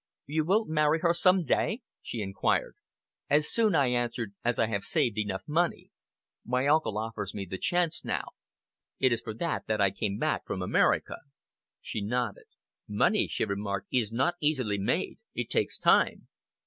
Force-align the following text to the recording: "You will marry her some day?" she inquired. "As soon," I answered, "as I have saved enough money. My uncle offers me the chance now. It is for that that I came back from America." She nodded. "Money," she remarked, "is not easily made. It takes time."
"You 0.25 0.45
will 0.45 0.65
marry 0.65 1.01
her 1.01 1.13
some 1.13 1.45
day?" 1.45 1.83
she 2.01 2.23
inquired. 2.23 2.75
"As 3.29 3.47
soon," 3.47 3.75
I 3.75 3.85
answered, 3.89 4.33
"as 4.43 4.57
I 4.57 4.65
have 4.65 4.81
saved 4.83 5.19
enough 5.19 5.43
money. 5.45 5.91
My 6.43 6.65
uncle 6.65 6.97
offers 6.97 7.35
me 7.35 7.45
the 7.45 7.59
chance 7.59 8.03
now. 8.03 8.29
It 8.97 9.11
is 9.13 9.21
for 9.21 9.35
that 9.35 9.67
that 9.67 9.79
I 9.79 9.91
came 9.91 10.17
back 10.17 10.43
from 10.47 10.63
America." 10.63 11.17
She 11.81 12.01
nodded. 12.01 12.47
"Money," 12.87 13.27
she 13.27 13.45
remarked, 13.45 13.89
"is 13.91 14.11
not 14.11 14.33
easily 14.41 14.79
made. 14.79 15.19
It 15.35 15.51
takes 15.51 15.77
time." 15.77 16.27